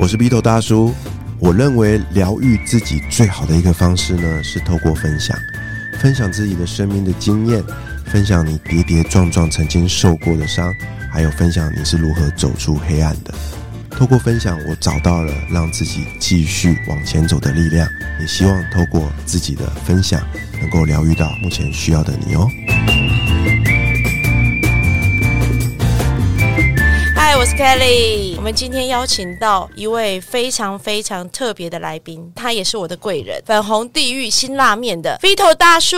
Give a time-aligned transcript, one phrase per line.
[0.00, 0.94] 我是 B 头大叔。
[1.38, 5.36] 我认为疗愈自己最好的一个方式呢，是透过分享，
[6.00, 7.62] 分享自己的生命的经验，
[8.06, 10.74] 分享你跌跌撞撞曾经受过的伤，
[11.12, 13.34] 还有分享你是如何走出黑暗的。
[13.90, 17.86] 透过分享，我找到了让自己继续往前走的力量，
[18.18, 20.18] 也希望透过自己的分享，
[20.62, 22.48] 能够疗愈到目前需要的你哦。
[27.40, 28.36] 我是 Kelly。
[28.36, 35.96] 我们今天邀请到一位非常非常特别的来宾，他也是我的贵人——粉红地狱辛辣面的 Vito 大叔。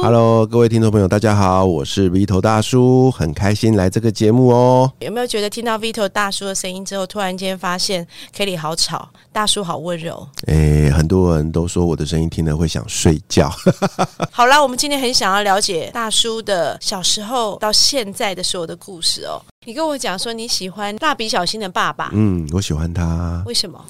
[0.00, 4.92] Hello，各位听众朋友，大家好，我是 Vito 大叔，很开心来这个节目哦。
[5.00, 10.28] 有没有觉得听到 Vito 大叔的声音之后，突然间发现 Kelly 好吵，大叔好温柔？
[10.46, 13.50] 诶，很多人都说我的声音听了会想睡觉。
[14.30, 19.42] 好啦，我们今天很想要了解大叔的小时候到现在的所有的故事哦。
[19.66, 23.42] 你跟我讲说你喜欢蜡笔小新的爸爸，嗯，我喜欢他。
[23.46, 23.84] 为什么？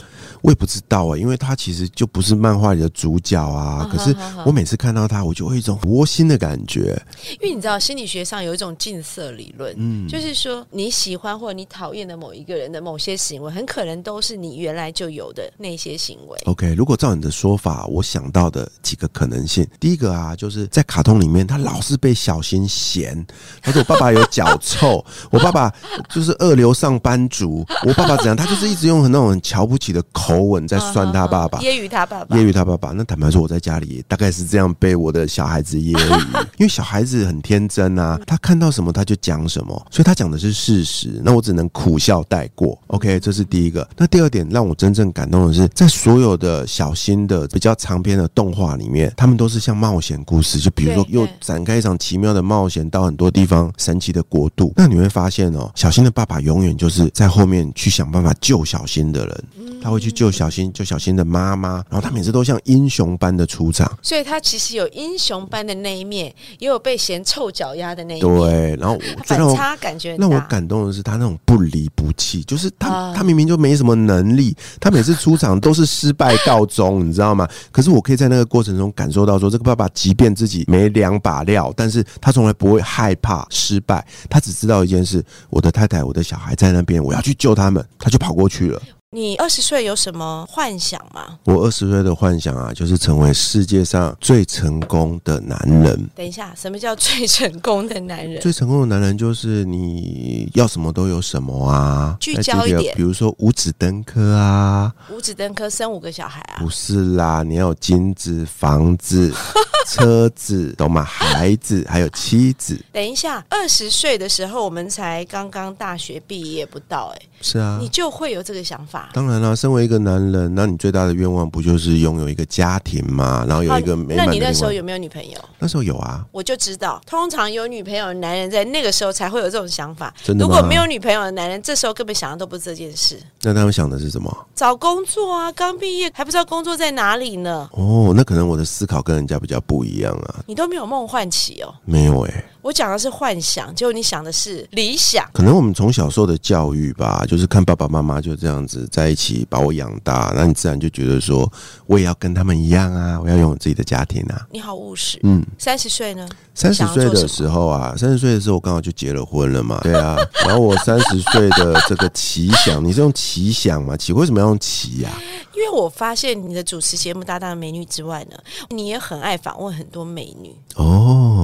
[0.46, 3.82] 我也不知道啊、因为他其实就不是漫画里的主角啊。
[3.82, 6.96] 啊可是我每次看到他，我就会一种窝心的感觉。
[7.40, 16.38] 因为你知道心理学上有一种近色理论，嗯，就是说你喜欢或者你讨厌的某一个人的某些行为，很可能都是你原来就有的那些行为。
[16.44, 23.26] OK，如果照你的说法，我想到的几个可能性，第一个啊，就是在卡通里面，他老是被小新嫌，
[23.60, 25.74] 他说我爸爸有脚臭， 我爸爸
[26.08, 31.58] 就是二流上班族，我爸爸怎样，他就是一直用很那种很瞧不起的口吻在酸他爸爸。
[31.60, 32.40] 揶揄他爸爸揶。
[32.40, 36.20] 揄他爸爸，那坦白说，我在家里大概是这样被我的小孩子揶揄，
[36.58, 42.78] 因为小孩子很天真啊，他看到什么他就讲什么，所以他讲的是事实，那我只能苦笑带过。
[42.88, 43.86] OK，这是第一个。
[43.96, 54.72] 那第二点让我真正感动的是，在所有的小新的比较长篇的动画里面，他们都是像冒险故事，就比如说又展开一场奇妙的冒险，到很多地方神奇的国度。
[54.76, 59.44] 那你会发现哦，小新的爸爸永远就是在后面去想办法救小新的人。
[59.82, 63.86] 他会去救小新，救小新的妈妈，然后他每次都像英雄般的出场。
[64.02, 68.36] 所以他其实有英雄般的那一面，也有被嫌臭脚丫的那一面。
[68.38, 70.42] 对，然后我最让我反差感觉让我。
[70.48, 77.48] 感动的是他那种不离不弃，就是他、啊他明明就没什么能力，他每次出场都是失败告终，你知道吗？
[77.72, 88.80] 可是我可以在那个过程中感受到说，这个爸爸即便自己没两把料，但是他从来不会害怕失败，他只知道一件事：我的太太、我的小孩在那边，我要去救他们，他就跑过去了。
[89.16, 91.38] 你二十岁有什么幻想吗？
[91.44, 96.10] 我二十岁的幻想啊，就是成为世界上最成功的男人。
[96.14, 98.38] 等一下，什么叫最成功的男人？
[98.42, 106.68] 最成功的男人就是你要什么都有什么啊，聚焦一点比如说五子登科啊，五子登科生五个小孩啊不？
[106.68, 109.32] 是啦，你要有金子、房子、
[109.88, 111.02] 车子，懂吗？
[111.02, 117.88] 孩子还有妻子，等一下，二十岁的时候我们才刚刚大学毕业不到、哎、是啊你。
[117.88, 119.05] 就会有这个想法。
[119.12, 123.44] 当然啦，身为一个男人，那你最大的愿望不就是拥有一个家庭嘛？
[123.48, 125.38] 然后有一个美那满的那你那时候有没有女朋友？
[125.58, 130.12] 那时候有啊，我就知道，通常有女朋友的男人在那个时候才会有这种想法。
[130.22, 133.18] 真的如果没有女朋友的男人，这时候根本想的都不是这件事。
[133.40, 134.46] 那他们想的是什么？
[134.54, 140.44] 找工作啊，刚毕业还不知道工作在哪里呢，哦，那可能我的思考跟人家比较不一样啊。
[140.46, 141.74] 你都没有梦幻期哦。
[141.86, 145.26] 没有哎、我讲的是幻想，结果你想的是理想。
[145.32, 151.50] 可能我们从小受的教育吧，就是看爸爸妈妈就这样子在一起把我养大，那你自然就觉得说，
[151.86, 154.46] 我也要跟他们一样啊，我要拥有自己的家庭啊。
[154.50, 155.18] 你好务实。
[155.22, 156.28] 嗯，三十岁呢？
[156.54, 160.16] 三十岁的时候啊，三十岁的时候我刚好就结了婚了嘛，对啊。
[160.46, 163.96] 然后我三十岁的这个奇想，你是用奇想吗？
[163.96, 165.10] 奇为什么要用奇呀、
[165.54, 168.36] 因为我发现你的主持节目搭档的美女之外呢，
[168.70, 171.35] 你也很爱访问很多美女，哦，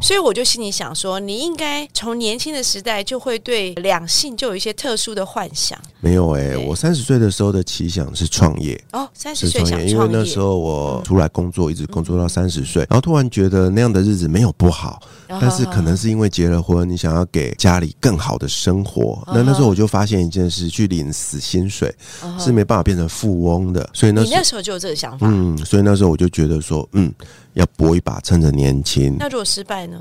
[0.00, 8.82] 所以我就心里想说，你应该从年轻的时代就会对两性就有一些特殊的幻想没有哎、对我三十岁的时候的奇想是创业。
[8.92, 9.08] 哦。
[9.12, 15.00] 三十岁想创业，因为那时候我出来工作，一直工作到三十岁，然后突然觉得那样的日子没有不好，
[15.40, 21.94] 但是可能是因为结了婚，你想要给家里更好的生活，嗯那那时候我就发现一件事，去领死薪水
[22.38, 25.26] 是没办法变成富翁的，所以那你时那时候就有这个想法。
[25.28, 27.12] 嗯，所以那时候我就觉得说，嗯，
[27.52, 30.00] 要搏一把，趁着年轻，那如果失败呢？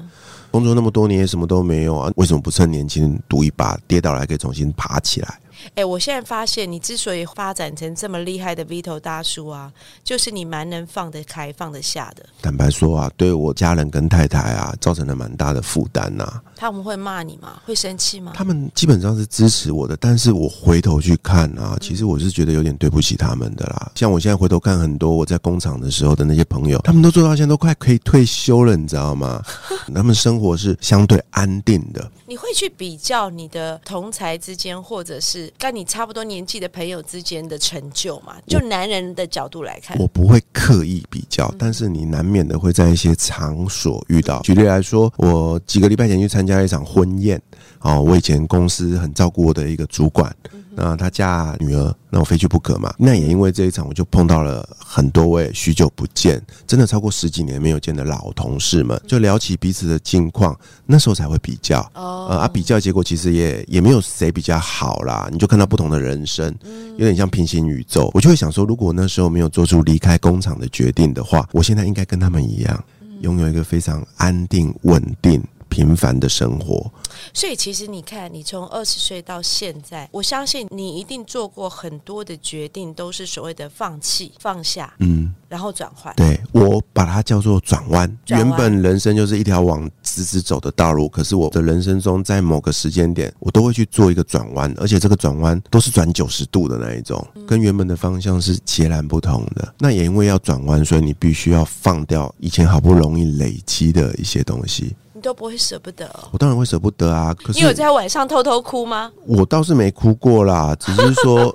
[0.52, 5.40] 工作那么多年什么都没有啊，为什么不趁年轻赌一把，跌倒了还可以重新爬起来？
[5.76, 9.72] 哎，我现在发现你之所以发展成这么厉害的 Vito 大叔啊，
[10.04, 12.26] 就是你蛮能放得开、放得下的。
[12.42, 16.42] 坦白说啊，对我家人跟太太啊，造成了蛮大的负担呐。
[16.56, 17.62] 他们会骂你吗？
[17.66, 18.34] 会生气吗？
[18.36, 23.92] 他们基本上是支持我的，但是我回头去看啊，其实我是觉得有点对不起他们的啦。
[23.96, 29.42] 像我现在回头看很多我在工厂的时候的那些朋友，他们都做到现在都快可以退休了，你知道吗？
[29.94, 32.12] 他们生活是相对安定的。
[32.28, 38.36] 你会去比较你的同才之间，或者是跟你差不多年纪的朋友之间的成就嘛？
[38.48, 44.42] 就男人的角度来看，我不会刻意比较，但是你难免的会在一些场所遇到。
[44.42, 47.42] 举例来说，我几个礼拜前去参加一场婚宴，
[47.82, 50.34] 哦，我以前公司很照顾我的一个主管。
[50.82, 52.94] 那他嫁女儿，那我非去不可嘛。
[52.98, 60.58] 那也因为这一场，我就碰到了很多位许久不见，真的超过十几年没有见的老同事们，就聊起彼此的近况。
[60.86, 65.28] 那时候才会比较，呃啊，比较结果其实也也没有谁比较好啦。
[65.30, 66.56] 你就看到不同的人生，
[66.96, 68.10] 有点像平行宇宙。
[68.14, 72.82] 我就会想说，如果那时候没有做出离开工厂的决定的话，我现在应该跟他们一样，
[73.20, 75.44] 拥有一个非常安定、稳定。
[75.70, 76.92] 平凡的生活，
[77.34, 86.14] 所以其实你看，你从二十岁到现在，我相信你一定做过很多的决定，都是所谓的放弃、放下，嗯，然后转换。
[86.16, 88.18] 对我把它叫做转弯。
[88.28, 99.74] 原本人生就是一条往直直走的道路，可是我的人生中，在某个时间点，我都会去做一个转弯，而且这个转弯都是转九十度的那一种，跟原本的方向是截然不同的。
[99.78, 104.96] 那也因为要转弯，所以你必须要放掉以前好不容易累积的一些东西。
[105.20, 107.36] 你都不会舍不得，我当然会舍不得啊。
[107.44, 109.12] 可是你有在晚上偷偷哭吗？
[109.28, 111.54] 我倒是没哭过啦， 只是说，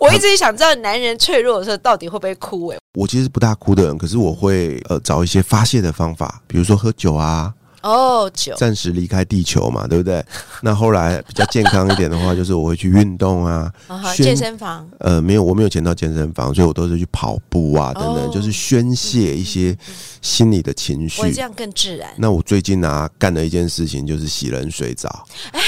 [0.00, 2.68] 我一直想知道男人脆弱的时候到底会不会哭。
[2.68, 7.52] 哎，我其实不大哭的人，可是我会呃找一些发泄的方法，比如说喝酒啊。
[7.82, 10.24] 哦，酒暂时离开地球嘛，对不对？
[10.62, 13.72] 那后来比较健康一点的话，就是我会去运动啊，
[14.16, 14.88] 健身房。
[14.98, 19.76] 呃，没有，我没有钱到健身房，所以我都是去跑步啊，等等，就是宣泄一些
[20.20, 21.22] 心理的情绪。
[21.22, 22.10] 我这样更自然。
[22.16, 25.26] 那我最近啊，干了一件事情就是洗冷水澡。
[25.52, 25.60] 哎。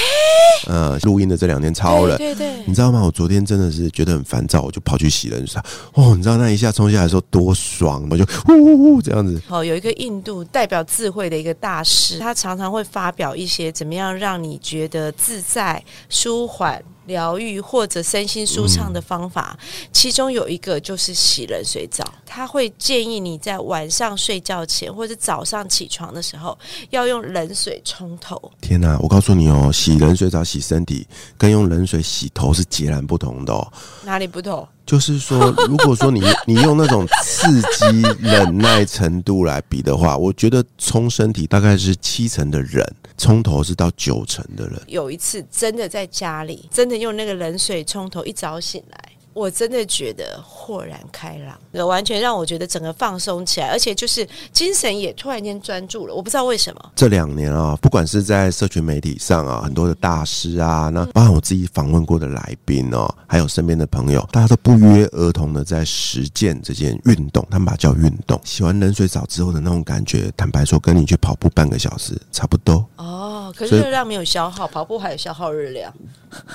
[0.66, 3.02] 呃，录音的这两天超冷，对对，你知道吗？
[3.02, 5.60] 我昨天真的是觉得很烦躁，我就跑去洗冷水。
[5.94, 9.40] 哦，你知道那一下冲下来的时候多爽，我就呼呼呼这样子。
[9.46, 16.82] 好，有一个印度代表智慧的一个大师，他常常会发表一些怎么样让你觉得自在、舒缓。
[17.06, 19.58] 疗愈或者身心舒畅的方法，
[19.92, 22.04] 其中有一个就是洗冷水澡。
[22.24, 26.58] 他会建议你在晚上睡觉前或者早上起床的时候，
[26.90, 28.50] 要用冷水冲头。
[28.60, 28.98] 天哪！
[29.00, 31.06] 我告诉你哦，洗冷水澡洗身体
[31.36, 33.72] 跟用冷水洗头是截然不同的哦。
[34.04, 34.66] 哪里不同？
[34.84, 42.84] 就是说， 如果说你你用那种刺激忍耐程度来比的话，我觉得冲身体大概是七成的人，
[43.16, 44.80] 冲头是到九成的人。
[44.86, 48.98] 有一次真的在家里，真的用那个冷水冲头，一早醒来。
[49.32, 56.14] 我真的觉得豁然开朗，完全让我觉得整个放松起来，而且就是精神也突然间专注了。
[56.14, 56.92] 我不知道为什么。
[56.94, 68.38] 这两年啊，不管是在社群媒体上啊，很多的大师啊，那包括我自己访问过的来宾哦，还有身边的朋友，大家都不约而同的在实践这件运动，他们把它叫运动。
[68.44, 72.86] 洗完冷水澡之后的那种感觉，坦白说，跟你去跑步半个小时差不多。
[72.96, 75.92] 哦，可是热量没有消耗，跑步还有消耗热量。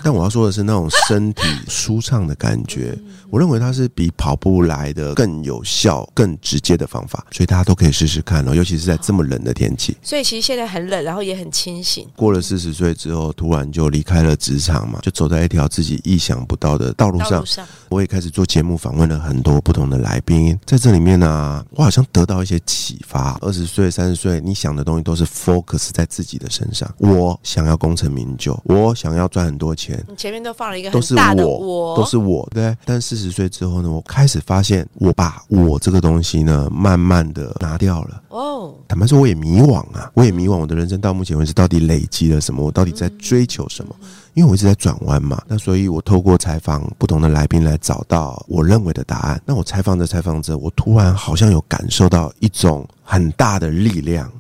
[0.04, 2.98] 但我要说的是，那种身体舒畅的感觉，
[3.30, 8.56] 我认为它是比跑步来的更有效、更直接的方法，所以大家都可以试试看哦。
[8.56, 9.96] 尤其是在这么冷的天气。
[10.02, 12.08] 所以其实现在很冷，然后也很清醒。
[12.16, 17.46] 过了四十岁之后，突然就离开了职场嘛，就走在一条自己意想不到的道路上。
[17.90, 23.38] 我也开始做节目，访问了很多不同的来宾，在这里面呢，我好像得到一些启发。
[23.42, 26.87] 二十岁、三十岁，你想的东西都是 focus 在自己的身上。
[26.98, 29.78] 我想要功成名就，我想要赚很多。
[29.78, 32.76] 钱，你前面都放了一个很大的我，都是我，对。
[32.84, 38.24] 但四十岁之后呢，我开始发现，我把我这个东西呢，慢慢的拿掉了。
[38.30, 42.66] 哦，坦白说，我也迷惘啊，我也迷惘，我的人生到目前为止到底累积了什么？
[42.66, 43.96] 我到底在追求什么？
[44.34, 49.40] 因为我一直在转弯嘛，那所以我透过采访不同的来宾来找到我认为的答案。
[49.46, 54.32] 那我采访着采访着，我突然好像有感受到一种很大的力量。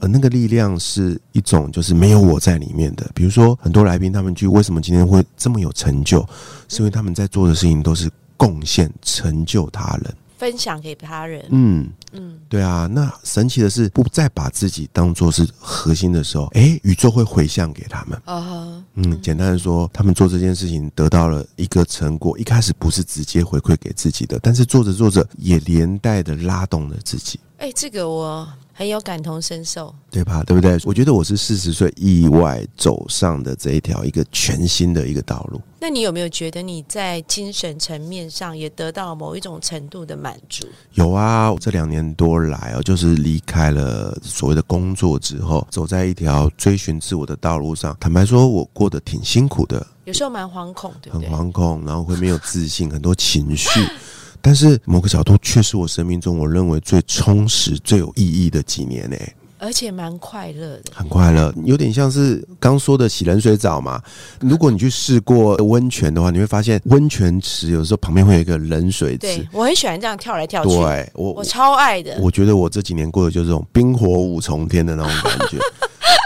[0.00, 3.08] 而那个力量是一种，就是没有我在里面的。
[3.14, 6.26] 比如说，很多来宾他们去为什么今天会这么有成就，
[6.68, 11.44] 是因为他们在做的事情都是贡献、成就他人，分享给他人。
[11.50, 12.86] 嗯嗯，对啊。
[12.86, 18.18] 那神奇的是，不再把自己当做是核心的时候，哎，宇宙会回向给他们。
[18.24, 27.38] 啊，嗯，简单的说，他们做这件事情得到了一个成果，一开始不是直接回馈给自己的，但是做着做着也连带的拉动了自己。
[27.58, 29.92] 哎，这个我很有感同身受。
[30.08, 30.44] 对吧？
[30.44, 30.78] 对不对？
[30.84, 35.60] 我觉得我是四十岁意外走上的这一条一个全新的一个道路。
[35.80, 40.64] 那你有没有觉得你在精神层面上也得到了某一种程度的满足？
[40.94, 47.96] 有啊，这两年多来哦，就是离开了所谓的工作之后，走在一条追寻自我的道路上。
[47.98, 51.28] 坦白说，我过得挺辛苦的，有时候蛮惶恐，对不很？
[51.28, 53.68] 惶恐，然后会没有自信，很多情绪。
[54.40, 59.16] 但是某个角度，却是我生命中我认为最充实、最有意义的几年呢、
[59.58, 60.82] 而且蛮快乐的。
[60.94, 64.00] 很快乐，有点像是刚说的洗冷水澡嘛。
[64.40, 69.48] 如果你去试过温泉的话，你会发现温泉池有时候旁边会有一个冷水池对。
[69.52, 72.16] 我很喜欢这样跳来跳去，对我，我超爱的。
[72.20, 75.58] 我觉得我这几年过的就是这种冰火五重天的那种感觉。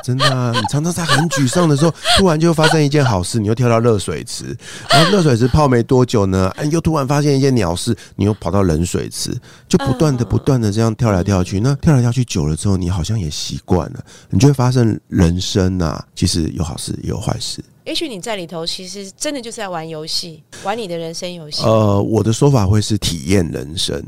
[0.02, 4.56] 真的啊，你常常在很沮丧的时候，突然就发生一件好事，你又跳到热水池，
[4.90, 9.30] 然后热水池泡没多久呢，哎，又突然发现一件鸟事，你又跑到冷水池，
[9.68, 11.60] 就不断的、嗯不断的这样跳来跳去。
[11.60, 17.62] 那跳来跳去久了之后，你好像也习惯了，你就会发生人生啊，其实有好事也有坏事。
[17.84, 21.62] 也许你在里头，其实真的就是在玩游戏，玩你的人生游戏。
[21.64, 24.02] 呃，我的说法会是体验人生。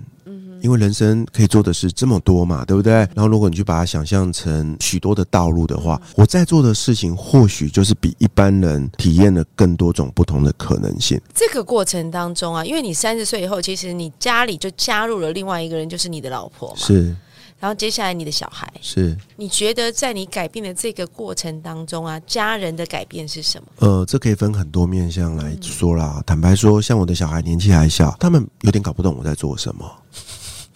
[0.64, 2.94] 因为人生可以做的事这么多嘛，对不对？
[3.14, 11.21] 然后如果你去把它想象成许多的道路的话，我在做的事情或许就是比一般人体验了更多种不同的可能性。
[11.35, 16.76] 这个过程当中啊，因为你三十岁以后，其实你家里就加入了另外一个人，就是你的老婆嘛。
[16.78, 17.14] 是
[17.61, 23.68] 然后接下来你的小孩，是，你觉得在你改变的这个过程当中啊，家人的改变是什么？
[23.78, 26.23] 呃，这可以分很多面向来说啦。
[26.26, 29.90] 坦白说，像我的小孩年纪还小，他们有点搞不懂我在做什么。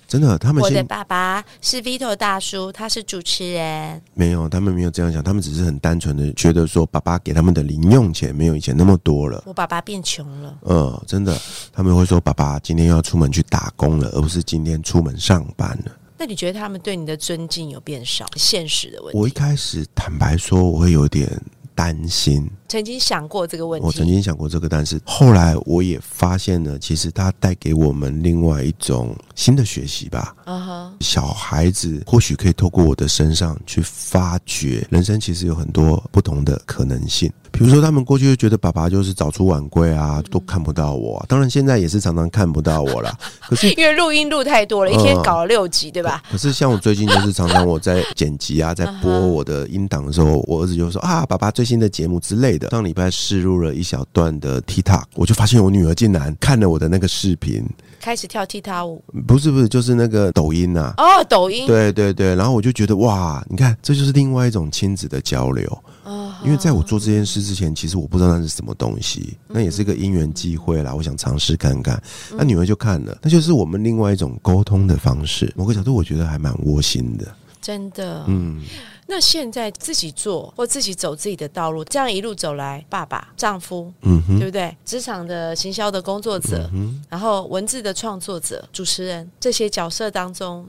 [0.09, 4.03] 真的，他们我的爸爸是 Vito 大叔，他是主持人。
[4.15, 9.43] 没有，他们没有这样想，他们只是很单纯的觉得说，爸爸给他们的零用钱没有以前那么多了。
[9.45, 11.39] 我爸爸变穷了，嗯，真的，
[11.75, 15.93] 他们会说爸爸今天要出门去打工了，而不是今天出门上班了。
[16.17, 18.25] 那你觉得他们对你的尊敬有变少？
[18.35, 21.31] 现实的问题，我一开始坦白说，我会有点
[21.79, 23.87] 担心，曾经想过这个问题。
[23.87, 30.35] 我曾经想过这个，但是后来我也发现了，其实它带给我们另外一种新的学习吧。
[30.47, 37.33] 嗯哼，小孩子或许可以透过我的身上去发掘人生，其实有很多不同的可能性。
[37.51, 43.13] 比如说，他们过去就觉得爸爸就是早出晚归啊，都看不到我啊、当然，现在也是常常看不到我啦。
[43.49, 46.23] 可是因为录音录太多了，一嗯天搞了六集，对吧？
[46.31, 52.71] 可是像我最近就是常常我在剪辑啊，在播我的音档的时候，我儿子就说啊，爸爸最新的节目之类的。
[52.71, 57.65] 上礼拜试录了一小段的 TikTok，我就发现我女儿竟然看了我的那个视频，
[58.01, 65.67] 开始跳踢踏舞不是不是，就是那个抖音呐、哦，抖音对对对，然后我就觉得哇，你看，这就是另外一种亲子的交流。
[66.09, 70.95] 哦因为在我做这件事之前，其实我不知道那是什么东西，那也是一个因缘际会啦。
[70.95, 72.03] 我想尝试看看，
[72.37, 75.53] 那女儿就看了，那就是我们另外一种沟通的方式。
[75.57, 77.27] 某个角度，我觉得还蛮窝心的。
[77.61, 78.63] 真的，嗯，
[79.07, 84.75] 那现在自己做或自己走自己的道路，这样一路走来，爸爸、丈夫，嗯哼，对不对？
[84.87, 90.67] 职场的行销的工作者，嗯然后文字的创作者、主持人这些角色当中，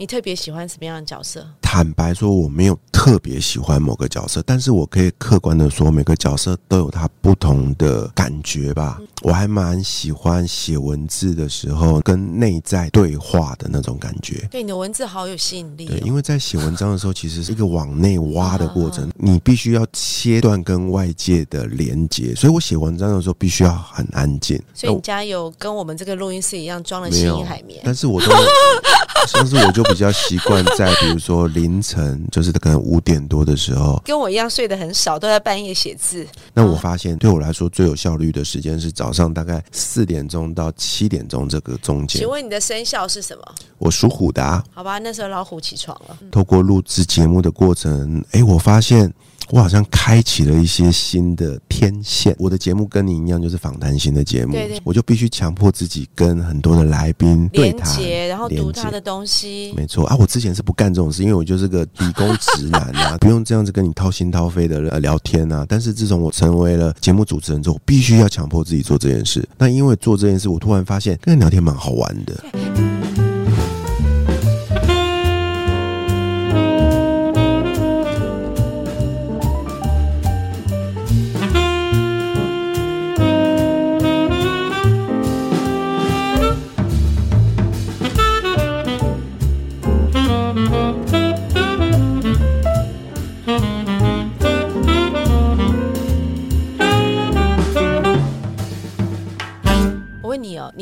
[0.00, 1.46] 你特别喜欢什么样的角色？
[1.60, 8.98] 坦白说，我没有特别喜欢某个角色，但是我可以客观的说，每个角色都有它不同的感觉吧。
[9.20, 14.48] 我还蛮喜欢写文字的时候跟内在对话的那种感觉。
[14.50, 16.00] 对你的文字好有吸引力、对，哦。
[16.06, 24.58] 因为在写文章的时候，其实是一个往内挖的过程，你必须要切断跟外界的连接，所以我写文章的时候必须要很安静。
[24.72, 27.82] 所以你家有跟我们这个录音室一样装了吸音海绵？
[27.84, 28.32] 但是我都，
[29.34, 36.26] 但是我就比较习惯在比如说凌晨，就是可能五点多的时候，跟我一样睡得很少，都在半夜写字。
[36.54, 42.28] 那我发现对我来说最有效率的时间是早上大概四点钟到七点钟这个中间请。
[42.28, 43.42] 问你的生肖是什么？
[43.78, 46.16] 我属虎的、啊，好吧，那时候老虎起床了。
[46.30, 49.12] 透过录制节目的过程，诶，我发现
[49.48, 52.34] 我好像开启了一些新的天线。
[52.38, 59.72] 我的节目跟你一样，就是访谈型的节目，对对我就必须强迫自己跟很多的来宾对连谈，接，然后读他的东西。
[59.76, 65.66] 没错啊，我之前是不干这种事，因为我就是个理工直男啊， 不用这样子跟你掏心掏肺的呃聊天啊。
[65.68, 69.46] 但是自从我成为了节目主持人之后，我必须要强迫自己做这件事。
[69.58, 72.89] 那因为做这件事，我突然发现跟人聊天蛮好玩的。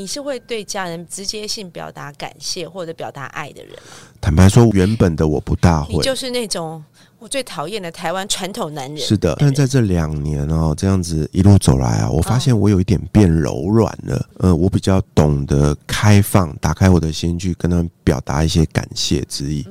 [0.08, 3.92] 是会对家人直接性表达感谢或者表达爱的人吗？
[4.20, 6.82] 坦白说，原本的我不大会，你就是那种
[7.18, 8.98] 我最讨厌的台湾传统男人。
[8.98, 14.28] 是的，但在这两年哦，这样子一路走来啊，我发现我有一点变柔软了。
[14.38, 19.62] 呃，我比较懂得开放，打开我的心去跟他们表达一些感谢之意。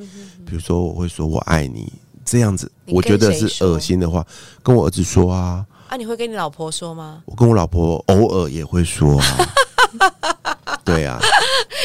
[0.45, 1.91] 比如说，我会说我爱你，
[2.23, 4.25] 这样子，我觉得是恶心的话，
[4.63, 7.21] 跟我儿子说啊，啊，你会跟你老婆说吗？
[7.25, 9.49] 我跟我老婆偶尔也会说啊。
[10.83, 11.19] 对啊，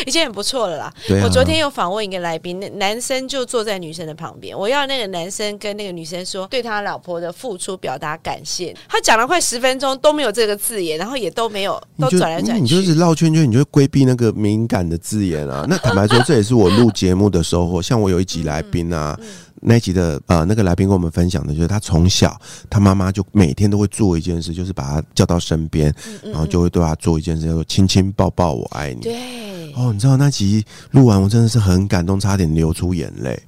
[0.06, 0.94] 已经很不错了啦。
[1.06, 1.24] 对啊。
[1.24, 8.74] 我昨天有访问一个来宾，那男生就坐在女生的旁边，我要那个男生跟那个女生说对他老婆的付出表达感谢。
[8.88, 12.62] 他讲了快十分钟都没有这个字眼，然后也都没有都转来转去。
[12.62, 15.66] 你就是绕圈圈，你就会规避那个敏感的字眼啊。
[15.68, 17.82] 那坦白说，这也是我录节目的收获。
[17.82, 19.26] 像我有一集来宾啊，嗯
[19.62, 22.38] 那一集的呃那个来宾跟我们分享的，就是他从小
[22.68, 29.00] 他妈妈就每天都会做一件事，就是把他叫到身边，嗯然后就会对他做一件事，叫做亲亲抱抱我爱你。
[29.00, 33.40] 对，哦，你知道那集录完，我真的是很感动，差点流出眼泪，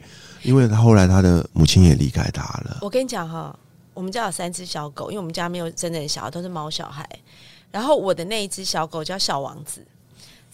[0.43, 2.79] 因为他后来他的母亲也离开他了。
[2.81, 3.55] 我跟你讲哈，
[3.93, 7.09] 我们家有三只小狗，因为我们家没有真正的小孩，都是猫小孩。
[7.71, 9.85] 然后我的那一只小狗叫小王子，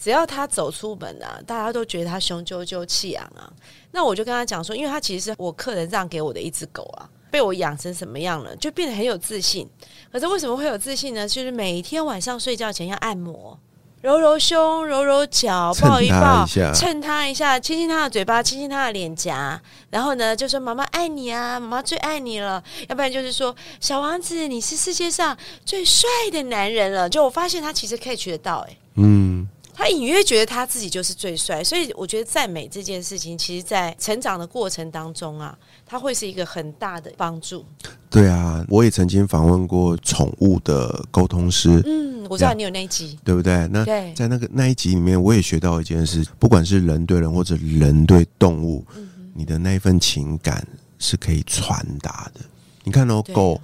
[0.01, 3.53] 只要他走出门啊，大家都觉得他雄赳赳气昂昂。
[3.91, 9.69] 那我就跟他讲说，因为他其实是我客人让给我的一只狗啊，被我养成什么样了，就变得很有自信。
[10.11, 11.27] 可是为什么会有自信呢？
[11.27, 13.59] 就是每天晚上睡觉前要按摩。
[14.01, 16.43] 揉揉胸，揉揉脚， 抱一抱，
[16.73, 22.63] 蹭他一下，亲亲他的嘴巴，亲亲他的脸颊，然后呢，就说妈妈爱你啊，妈妈最爱你了。
[22.89, 27.07] 要不然就是说小王子，你是世界上最帅的男人了。
[27.07, 29.47] 就我发现他其实可以取得到、欸，嗯，
[29.81, 35.57] 他隐约觉得他自己就是最帅，所以我觉得赞美这件事情，其实在成长的过程当中啊，
[35.87, 37.65] 它会是一个很大的帮助。
[38.07, 43.67] 对啊，我也曾经访问过宠物的沟通师，嗯，我知道你有那一集，对不对？
[43.71, 50.63] 那对，在那个那一集里面，我也学到一件事：不管是人对人或者人对动物，嗯你的那一份情感
[50.99, 52.41] 是可以传达的。
[52.83, 53.59] 你看哦，对狗，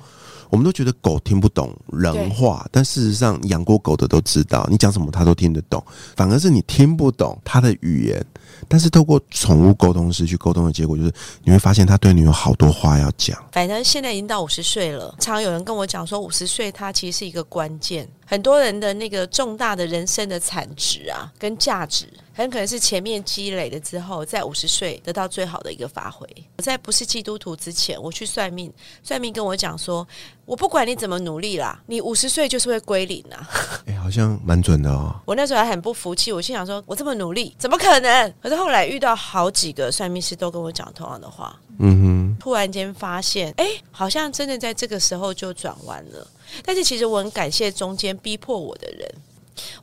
[0.50, 5.84] 我们都觉得狗听不懂人话，但事实上养过狗的都知道，你讲什么它都听得懂。
[6.16, 8.26] 反而是你听不懂它的语言，
[8.68, 13.38] 但是透过宠物沟通师去沟通的结果，就是你会发现它对你有好多话要讲。
[13.52, 18.08] 反正现在已经到五十岁了，常有人跟我讲说，五十岁它其实是一个关键。
[18.30, 26.28] 很多人的那个重大的人生的产值啊，跟价值，很可能是前面积累了之后，在五十岁得到最好的一个发挥。
[26.58, 28.70] 我在不是基督徒之前，我去算命，
[29.02, 30.06] 算命跟我讲说，
[30.46, 33.50] 我不管你怎么努力啦，你五十岁就是会归零啊。
[33.88, 35.16] 哎、好像蛮准的哦。
[35.26, 38.34] 我那时候还很不服气，我心想说，我这么努力，怎么可能？
[38.44, 46.28] 可是后来遇到好几个算命师都跟我讲同样的话，嗯哼突然间发现，哎，好像真的在这个时候就转弯了。
[46.64, 49.10] 但是其实我很感谢中间逼迫我的人。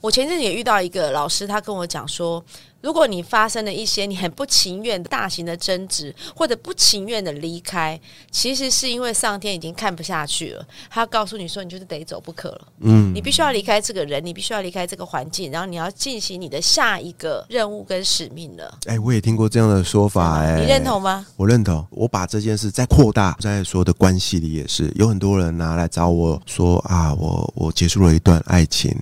[0.01, 2.45] 我前阵子也遇到一个老师，他跟我讲说，
[2.85, 7.99] 如果你发生了一些你很不情愿的大型的争执，或者不情愿的离开，
[8.31, 12.69] 其实是因为上天已经看不下去了，他要告诉你说，你就是得走不可了。
[12.81, 18.79] 嗯你必须要离开这个人，你必须要离开这个环境，然后你要进行你的下一个任务跟使命了。
[18.85, 21.25] 哎、我也听过这样的说法、哎，你认同吗？
[21.37, 28.95] 我认同，我把这件事再扩大，在所有的关系里也是，有很多人拿来找我说啊，我我结束了一段爱情，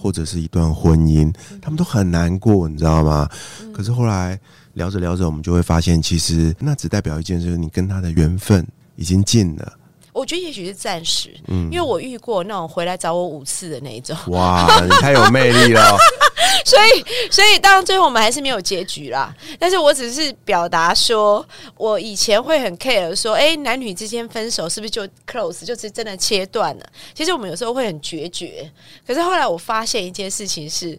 [0.00, 3.28] 或者是一段婚姻，他们都很难过，你知道吗？
[3.74, 4.38] 可是后来
[4.74, 9.77] 聊着聊着，我们就会发现，其实那只代表一件事，你跟他的缘分已经尽了。
[10.18, 15.96] 我觉得也许是暂时，嗯因为我遇过那种回来找我五次的那一种，哇，你太有魅力了！
[16.64, 19.34] 所以所以当然最后我们还是没有结局啦。
[19.58, 26.86] 但是我只是表达说，我以前会很 care 说，哎，男女之间分手是不是就 close，就是真的切断了？
[27.14, 28.70] 其实我们有时候会很决绝，
[29.06, 30.98] 可是后来我发现一件事情是，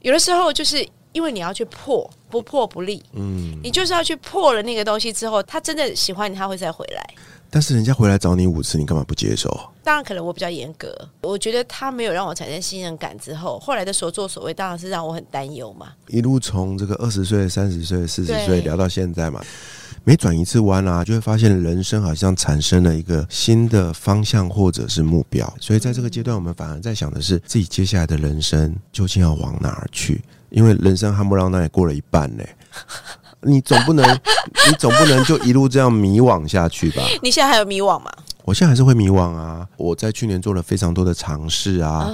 [0.00, 3.02] 有的时候就是因为你要去破，不破不立。
[3.12, 7.14] 嗯，你就是要去破了那个东西之后，他真的喜欢你，他会再回来。
[7.50, 9.50] 但是人家回来找你五次，你干嘛不接受？
[9.84, 15.92] 当然，可能我比较严格，我觉得他没有让我产生信任感之后，后来的所作所为当然是让我很担忧嘛。
[16.08, 19.44] 一路从这个二十岁、三十岁、四十岁聊到现在嘛，
[20.02, 25.52] 每转一次弯啊，就会发现人生好像产生了一个新的方向或者是目标。
[25.60, 30.22] 所以在这个阶段，我们反而在想的是自己接下来的人生究竟要往哪儿去？
[30.52, 32.44] 因为人生哈不浪那也过了一半呢，
[33.42, 34.04] 你总不能
[34.68, 37.02] 你总不能就一路这样迷惘下去吧？
[37.22, 38.10] 你现在还有迷惘吗？
[38.44, 39.66] 我现在还是会迷惘啊！
[39.76, 42.10] 我在去年做了非常多的尝试啊，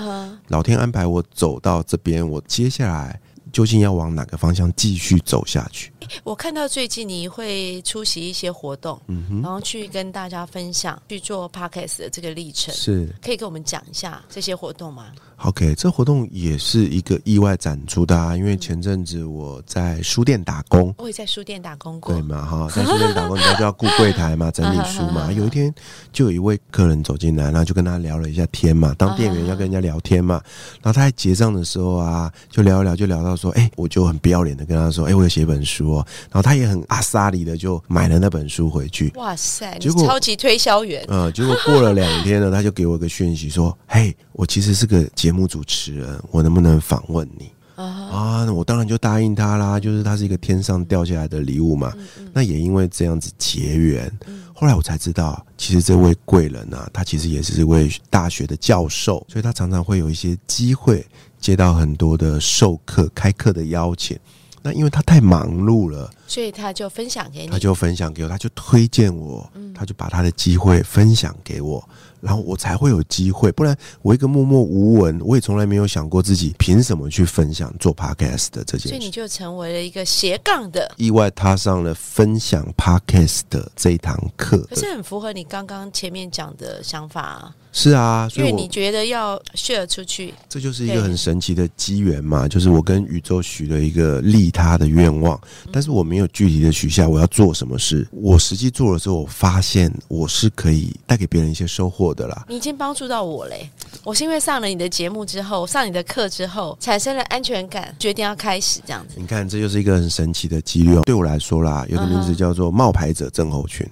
[0.49, 3.19] 老天安排我走到这边，我接下来
[3.51, 5.91] 究竟要往哪个方向继续走下去？
[6.25, 15.07] 我看到最近你会出席一些活动，嗯哼，然后去跟大家分享去做 podcast 的这个历程，是可以跟我们讲一下这些活动吗
[15.45, 25.31] ？OK，这活动也是一个意外展出的啊，因为前阵子我在书店打工，我也在书店打工过对，嘛哈，在书店打工，你知道就要顾柜台嘛，整理 书嘛。
[25.33, 25.73] 有一天
[26.13, 30.43] 就有一位客人走进来，然后就跟他聊了一下天嘛，当店员要跟人家聊天嘛。
[30.83, 35.98] 然后他在结账的时候啊，就聊一聊，就聊到说，哎、我就很不要脸的跟他说，哎、我有写一本书哦。
[36.31, 39.13] 然后他也很阿萨里的就买了那本书回去。
[39.17, 51.93] 哇塞，结果超级推销员，嗯，结果过了两天呢，他就给我一个讯息说：“嘿，我其实是个节目主持人，我能不能访问你？”啊啊，那我当然就答应他啦，就是他是一个天上掉下来的礼物嘛。
[52.33, 54.11] 那也因为这样子结缘，
[54.53, 61.07] 后来我才知道，其实这位贵人啊，他其实也是一位大学的教授，所以他常常会有一些机会
[61.41, 64.19] 接到很多的授课、开课的邀请。
[64.63, 67.59] 那因为他太忙碌了，所以他就分享给你他。
[67.59, 71.89] 就分享给我，他就推荐我，他就把他的机会分享给我，
[72.23, 73.53] 然后我才会有机会。
[73.53, 79.09] 不然我一个默默无闻，我也从来没有想过自己凭什么去分享做 podcast 的这件事所以你。
[79.19, 84.59] 就成为了一个斜杠的，意外踏上了分享 podcast 的这一堂课。
[84.71, 95.41] 可是很符合你刚刚前面讲的想法啊，是啊，所以你觉得要 share 出去，这就是一个很神奇的机缘嘛，就是我跟宇宙许了一个利他的愿望，
[95.73, 98.07] 但是我没有具体的许下我要做什么事。
[98.13, 102.45] 我实际做了之后，我发现我是可以带给别人一些收获的啦。
[102.49, 103.69] 你已经帮助到我嘞。
[104.05, 109.15] 我是因为上了你的节目之后，上你的课之后，产生了安全感，决定要开始这样子。
[109.17, 111.03] 你看，这就是一个很神奇的几率哦。
[111.05, 113.87] 对我来说啦，有个名字叫做冒牌者症候群。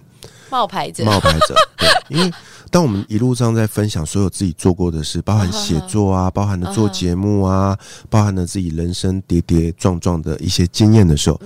[0.49, 2.33] 冒牌者，冒牌者， 对，因为
[2.71, 7.77] 当我们一路上在分享所有自己做过的事，包含写作啊，包含的做节目啊，
[8.09, 11.41] 包含了自己人生跌跌撞撞的一些经验的时候。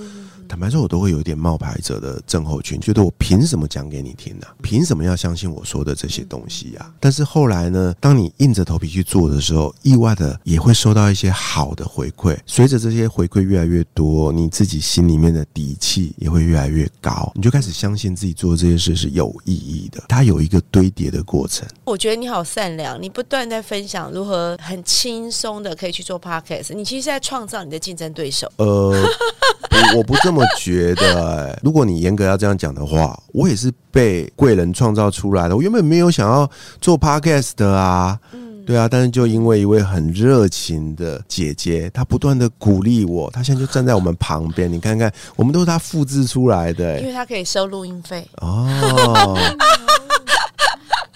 [0.51, 12.37] 坦白说，我都会有一点冒牌者的症候群，觉得我凭什么讲给你听呢、凭什么要相信我说的这些东西呀、但是后来呢，当你硬着头皮去做的时候，意外的也会收到一些好的回馈。
[12.47, 20.03] 随着这些回馈越来越多，你自己心里面的底气也会越来越高，你就开始相信自己做这些事是有意义的。
[20.09, 21.65] 它有一个堆叠的过程。
[21.85, 28.51] 我觉得你好善良，你不断在分享如何很轻松的可以去做 podcast，你其实是在创造你的竞争对手。
[28.57, 31.61] 呃，我我不这么觉得、欸。
[31.63, 35.57] 如果你严格要这样讲的话，我也是被贵人创造出来的。
[35.57, 36.49] 我原本没有想要
[36.81, 38.19] 做 podcast 的啊，
[38.67, 47.01] 对啊，但是就因为一位很热情的姐姐，她不断的鼓励我，她现在就站在我们旁边，你看看，我们都是她复制出来的、欸。
[47.01, 49.37] 因为她可以收录音费，哦。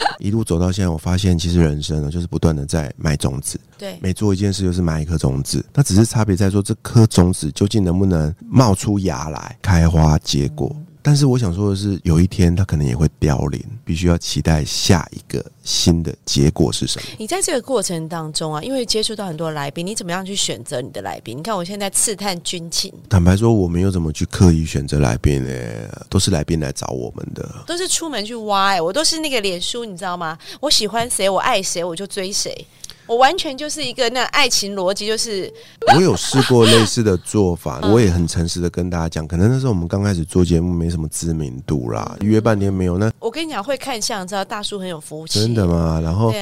[0.19, 3.59] 一路走到现在，我发现其实人生呢，就是不断的在埋种子。
[3.79, 10.75] 对，每做一件事就是埋一颗种子，那只是差别在说这颗种子究竟能不能冒出芽来、开花结果。
[11.07, 17.07] 但是我想说的是，有一天它可能也会凋零，必须要期待下一个新的结果是什么。
[17.19, 21.37] 你在这个过程当中啊，因为接触到很多来宾，你怎么样去选择你的来宾？
[21.37, 27.47] 你看我现在刺探军情，坦白说，我没有怎么去刻意选择来宾诶、都是来宾来找我们的。
[27.67, 30.39] 都是出门去挖、哎，我都是那个脸书，你知道吗？
[30.59, 32.67] 我喜欢谁，我爱谁，我就追谁。
[33.07, 35.53] 我完全就是一个那爱情逻辑，就是
[35.95, 46.01] 我有试过类似的做法， 我也很诚实的跟大家讲，可能那时候我们刚开始做节目没什么知名度啦，约半天没有，那我跟你讲，会看相，知道大叔很有福气，真的吗？
[46.03, 46.33] 然后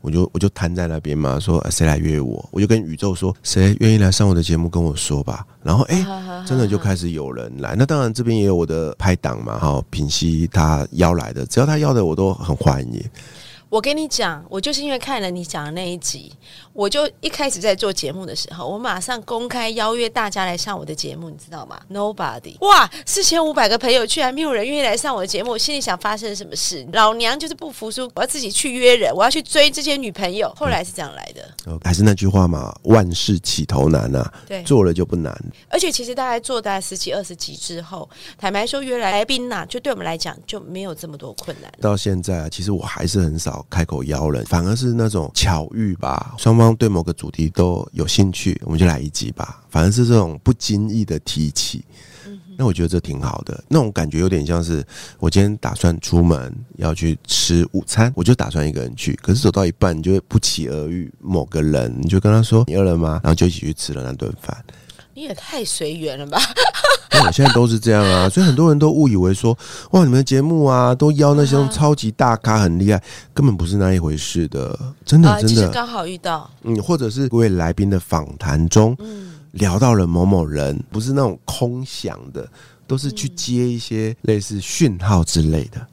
[0.00, 5.44] 我就我就瘫在那边嘛，说呃谁来约我，我就跟宇宙说谁愿意来上我的节目跟我说吧。
[5.62, 6.06] 然后哎、
[6.46, 7.74] 真的就开始有人来。
[7.76, 13.04] 那当然这边也有我的拍档嘛，哈，品熙他邀来的，只要他邀的我都很欢迎。
[13.68, 16.32] 我跟你讲，我就是因为看了你讲的那一集，
[16.72, 26.86] 我就一开始在做节目的时候，我马上公开邀约大家来上我的节目，你知道吗？Nobody，哇，四千五百个朋友，居然没有人愿意来上我的节目，我心里想发生什么事？
[26.94, 30.50] 老娘就是不服输，我要自己去约人，我要去追这些女朋友。
[30.56, 34.62] 后来是这样来的，呃还是那句话嘛，万事起头难啊，对。
[34.62, 35.36] 做了就不难。
[35.68, 41.70] 而且其实大概做大概十几二十集之后，坦白说，约来宾呐、就对我们来讲就没有这么多困难。
[41.80, 49.62] 到现在啊，其实我还是很少开口邀人，反而是那种巧遇吧，双方对某个主题都有兴趣，我们就来一集吧。
[49.70, 51.84] 反而是这种不经意的提起，
[52.56, 53.62] 那我觉得这挺好的。
[53.68, 54.84] 那种感觉有点像是
[55.18, 63.20] 我今天打算出门要去吃午餐，我就打算一个人去，可是走到一半，你就会不期而遇某个人，你就跟他说你饿了吗？
[63.22, 64.56] 然后就一起去吃了那顿饭。
[65.18, 66.38] 你也太随缘了吧？
[67.10, 69.52] 那 我现在都是这样啊，所以很多人都误以为说，
[69.90, 73.02] 哇，你们的节目啊，都邀那些超级大咖很厉害，
[73.34, 82.48] 根本不是那一回事的，真的啊，真的，刚好遇到，嗯，或者是各位来宾的访谈中嗯，聊到了某某人，不是那种空想的，
[82.86, 85.84] 都是去接一些类似讯号之类的。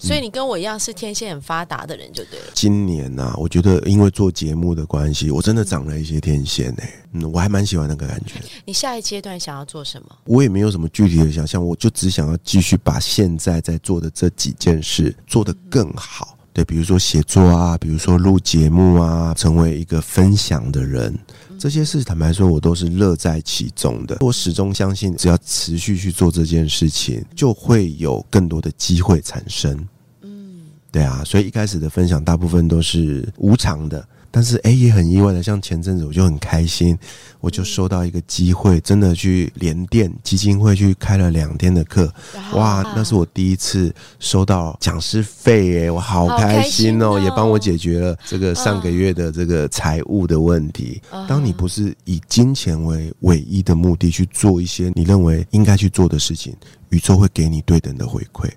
[0.00, 2.46] 嗯，所以你跟我一样是天线很发达的人，就对了。
[2.54, 8.34] 今年呐、我觉得因为做节目的关系，我真的长了一些天线诶、嗯，我还蛮喜欢那个感觉。
[8.64, 10.08] 你下一阶段想要做什么？
[10.24, 16.36] 我也没有什么具体的想象，我就只想要继续把现在在做的这几件事做得更好。
[16.52, 21.16] 对，比如说写作啊，比如说录节目啊，成为一个分享的人，
[21.58, 24.18] 这些事坦白说，我都是乐在其中的。
[24.20, 29.76] 我始终相信，只要持续去做这件事情，就会有更多的机会产生。
[30.22, 30.60] 嗯，
[30.92, 36.96] 对啊，所以一开始的分享大部分都是无偿的，但是诶也很意外的，像前阵子我就很开心，
[37.40, 42.12] 我就收到一个机会，真的去联电基金会去开了两天的课，
[42.52, 51.00] 哇，那是我第一次收到讲师费耶，我好开心哦，也帮我解决了这个上个月的这个财务的问题。
[51.10, 51.26] 嗯。
[51.26, 56.54] 当你不是以金钱为唯一的目的去做一些你认为应该去做的事情，
[56.90, 58.48] 宇宙会给你对等的回馈。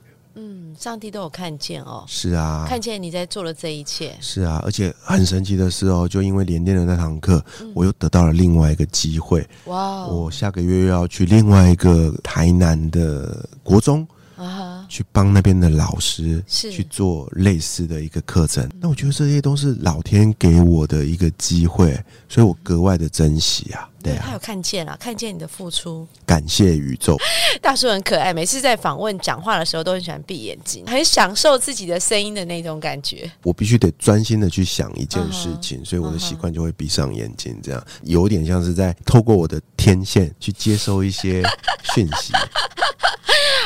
[0.82, 4.18] 嗯，上帝都有看见哦，是啊，看见你在做了这一切。
[4.20, 9.48] 是啊，而且很神奇的是哦，就因为连电的那堂课，嗯我又得到了另外一个机会。
[9.66, 18.68] 哇哦，我下个月又要去另外一个台南的国中，啊，去帮那边的老师是去做类似的一个课程。
[18.80, 21.94] 那我觉得这些都是老天给我的一个机会，
[22.28, 23.88] 所以我格外的珍惜啊。
[24.04, 26.08] 对啊他有，看见了，看见你的付出。
[26.26, 27.18] 感谢宇宙。
[27.62, 33.30] 大叔很可爱，每次在访问讲话的时候都很喜欢闭眼睛，很享受自己的声音的那种感觉。
[33.44, 41.44] 我必须得专心的去想一件嗯事情，所以我的习惯就会闭上眼睛，这样有点像是在透过我的天线去接收一些
[41.94, 42.34] 讯息。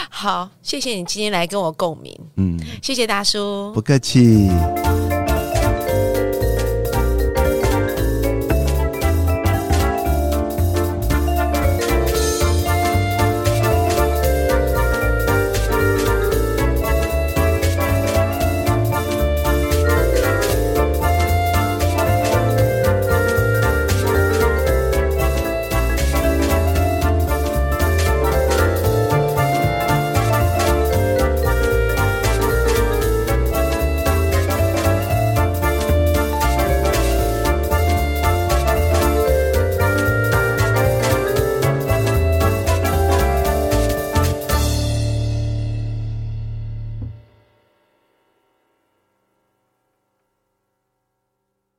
[0.10, 3.82] 好，谢谢你今天来跟我共鸣，嗯，谢谢大叔不。
[3.82, 4.50] 客气。